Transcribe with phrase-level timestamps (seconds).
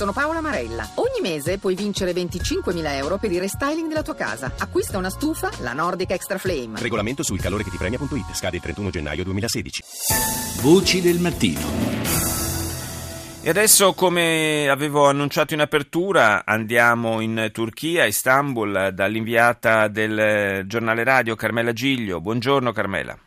[0.00, 0.88] Sono Paola Marella.
[0.94, 4.50] Ogni mese puoi vincere 25.000 euro per il restyling della tua casa.
[4.56, 6.80] Acquista una stufa, la Nordic Extra Flame.
[6.80, 8.32] Regolamento sul calore che ti premia.it.
[8.32, 9.82] Scade il 31 gennaio 2016.
[10.62, 11.60] Voci del mattino.
[13.42, 21.34] E adesso, come avevo annunciato in apertura, andiamo in Turchia, Istanbul, dall'inviata del giornale radio
[21.34, 22.22] Carmela Giglio.
[22.22, 23.18] Buongiorno Carmela.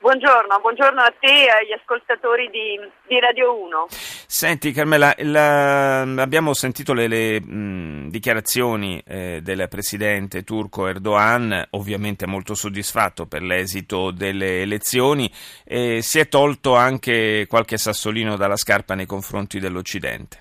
[0.00, 3.88] Buongiorno, buongiorno a te e agli ascoltatori di, di Radio 1.
[3.90, 12.26] Senti Carmela, la, abbiamo sentito le, le mh, dichiarazioni eh, del presidente turco Erdogan, ovviamente
[12.26, 15.30] molto soddisfatto per l'esito delle elezioni,
[15.66, 20.38] e si è tolto anche qualche sassolino dalla scarpa nei confronti dell'Occidente.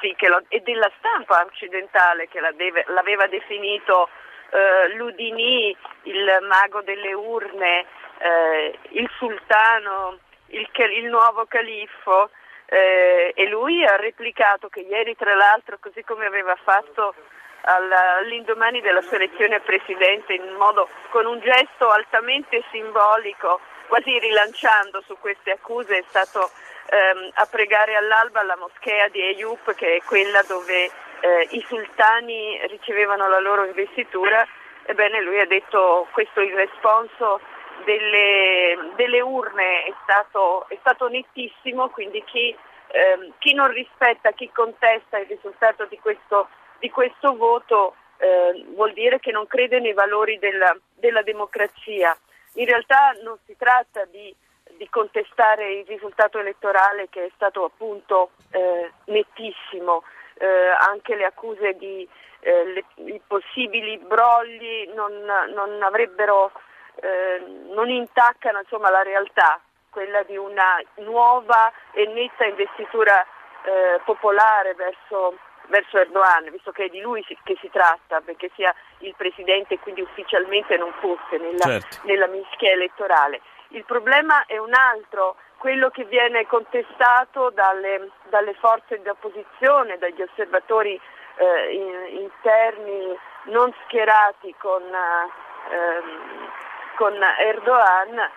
[0.00, 4.08] Sì, lo, e della stampa occidentale che l'aveva definito
[4.50, 7.86] eh, l'Udini, il mago delle urne,
[8.18, 12.30] eh, il sultano, il, il nuovo califfo
[12.66, 17.14] eh, e lui ha replicato che ieri tra l'altro così come aveva fatto
[17.62, 25.02] all'indomani della sua elezione a presidente in modo, con un gesto altamente simbolico, quasi rilanciando
[25.06, 26.50] su queste accuse, è stato
[26.90, 30.90] ehm, a pregare all'alba alla moschea di Eyüp che è quella dove
[31.20, 34.46] eh, i sultani ricevevano la loro investitura.
[34.84, 37.40] Ebbene lui ha detto questo il responso
[37.84, 42.54] delle, delle urne è stato, è stato, nettissimo, quindi chi,
[42.88, 48.92] ehm, chi, non rispetta, chi contesta il risultato di questo, di questo voto eh, vuol
[48.92, 52.16] dire che non crede nei valori della, della democrazia.
[52.54, 54.34] In realtà non si tratta di,
[54.76, 60.02] di, contestare il risultato elettorale che è stato appunto eh, nettissimo,
[60.38, 62.08] eh, anche le accuse di
[62.40, 65.12] eh, le, i possibili brogli non,
[65.54, 66.52] non avrebbero
[67.00, 73.24] eh, non intaccano insomma, la realtà, quella di una nuova e netta investitura
[73.62, 75.36] eh, popolare verso,
[75.66, 79.78] verso, Erdogan, visto che è di lui che si tratta, perché sia il Presidente e
[79.78, 81.98] quindi ufficialmente non fosse nella, certo.
[82.04, 83.40] nella mischia elettorale.
[83.68, 90.22] Il problema è un altro, quello che viene contestato dalle, dalle forze di opposizione, dagli
[90.22, 90.98] osservatori
[91.36, 96.50] eh, in, interni non schierati con, ehm,
[96.96, 98.30] con Erdogan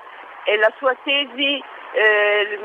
[0.44, 2.60] e la sua tesi eh,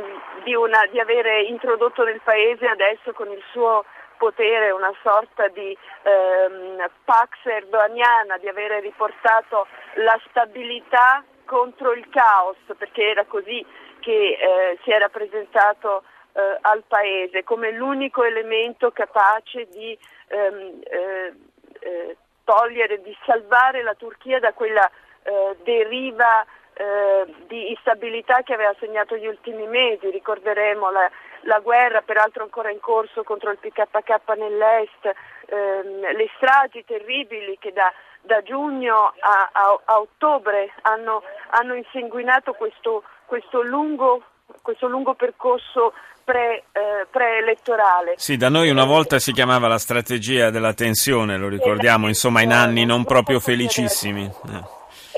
[0.45, 3.85] di, una, di avere introdotto nel paese adesso con il suo
[4.17, 9.67] potere una sorta di ehm, pax erdoganiana, di avere riportato
[9.97, 13.65] la stabilità contro il caos, perché era così
[14.07, 21.35] che eh, si era presentato eh, al paese come l'unico elemento capace di ehm, eh,
[21.81, 24.89] eh togliere, di salvare la Turchia da quella
[25.25, 32.03] eh, deriva eh, di instabilità che aveva segnato gli ultimi mesi, ricorderemo la, la, guerra
[32.03, 35.13] peraltro ancora in corso contro il PKK nell'est,
[35.47, 42.53] ehm, le stragi terribili che da, da giugno a, a, a ottobre hanno, hanno, insanguinato
[42.53, 44.23] questo, questo lungo
[44.63, 45.93] questo lungo percorso
[46.25, 48.15] pre, eh, preelettorale.
[48.17, 52.53] Sì, da noi una volta si chiamava la strategia della tensione, lo ricordiamo, insomma in
[52.53, 54.25] anni non proprio felicissimi.
[54.25, 54.75] Eh.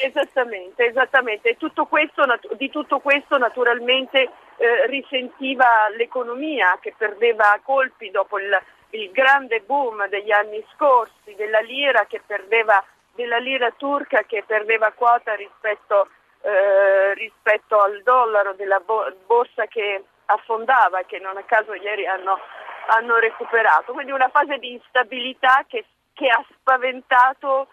[0.07, 1.57] Esattamente, esattamente.
[1.57, 2.23] Tutto questo,
[2.57, 8.57] di tutto questo naturalmente eh, risentiva l'economia che perdeva colpi dopo il,
[8.91, 15.35] il, grande boom degli anni scorsi, della lira, perdeva, della lira turca che perdeva quota
[15.35, 16.09] rispetto,
[16.43, 22.39] eh, rispetto al dollaro, della borsa che affondava che non a caso ieri hanno,
[22.89, 23.93] hanno recuperato.
[23.93, 27.69] Quindi una fase di instabilità che, che ha spaventato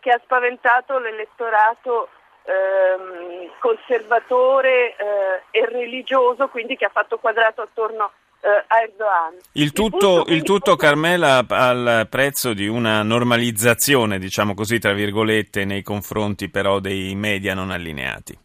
[0.00, 2.08] che ha spaventato l'elettorato
[2.42, 9.36] ehm, conservatore eh, e religioso, quindi che ha fatto quadrato attorno eh, a Erdogan.
[9.52, 15.82] Il tutto, il, tutto Carmela, al prezzo di una normalizzazione, diciamo così, tra virgolette, nei
[15.82, 18.38] confronti però dei media non allineati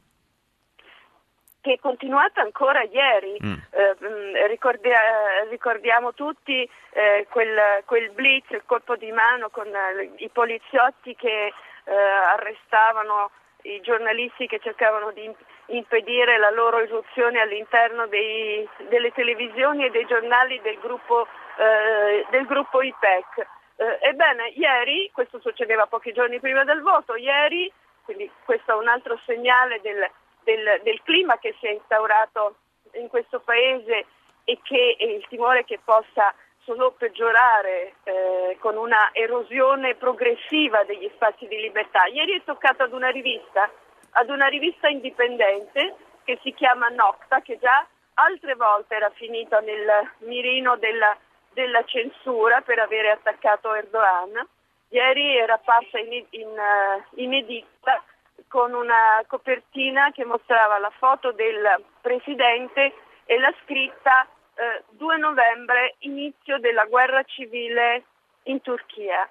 [1.63, 3.37] che è continuata ancora ieri.
[3.41, 3.53] Mm.
[3.71, 4.99] Eh, mm, ricordia,
[5.49, 11.53] ricordiamo tutti eh, quel, quel, blitz, il colpo di mano con eh, i poliziotti che
[11.85, 13.31] eh, arrestavano
[13.63, 15.23] i giornalisti che cercavano di
[15.75, 21.27] impedire la loro irruzione all'interno dei, delle televisioni e dei giornali del gruppo,
[21.57, 23.47] eh, del gruppo IPEC.
[23.75, 27.71] Eh, ebbene, ieri, questo succedeva pochi giorni prima del voto, ieri,
[28.03, 30.09] quindi questo è un altro segnale del,
[30.43, 32.55] del, del clima che si è instaurato
[32.93, 34.05] in questo paese
[34.45, 36.33] e che e il timore che possa
[36.63, 42.05] solo peggiorare eh, con una erosione progressiva degli spazi di libertà.
[42.05, 43.69] Ieri è toccato ad una rivista,
[44.13, 50.11] ad una rivista indipendente che si chiama Nocta, che già altre volte era finita nel
[50.19, 51.15] mirino della,
[51.53, 54.47] della censura per avere attaccato Erdogan.
[54.89, 58.03] Ieri era apparsa in, in, uh, in editta
[58.47, 62.93] con una copertina che mostrava la foto del presidente
[63.25, 68.03] e la scritta eh, 2 novembre, inizio della guerra civile
[68.43, 69.27] in Turchia.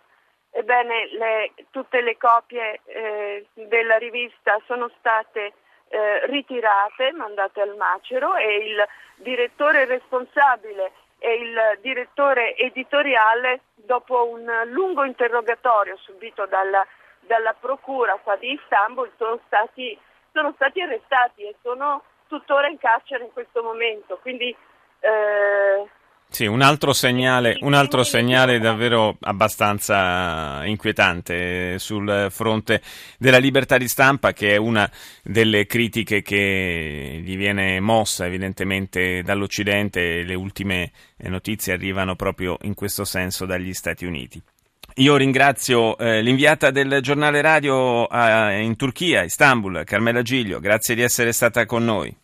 [0.54, 5.54] Ebbene, le, tutte le copie eh, della rivista sono state
[5.88, 14.44] eh, ritirate, mandate al macero e il direttore responsabile e il direttore editoriale, dopo un
[14.66, 16.84] lungo interrogatorio subito dalla,
[17.20, 19.98] dalla procura qua di Istanbul, sono stati,
[20.32, 24.18] sono stati arrestati e sono tuttora in carcere in questo momento.
[24.18, 24.54] Quindi
[25.00, 25.88] eh,
[26.32, 32.80] sì, un altro, segnale, un altro segnale davvero abbastanza inquietante sul fronte
[33.18, 34.90] della libertà di stampa, che è una
[35.22, 40.22] delle critiche che gli viene mossa evidentemente dall'Occidente.
[40.22, 44.40] Le ultime notizie arrivano proprio in questo senso dagli Stati Uniti.
[44.96, 51.02] Io ringrazio eh, l'inviata del giornale radio eh, in Turchia, Istanbul, Carmela Giglio, grazie di
[51.02, 52.14] essere stata con noi.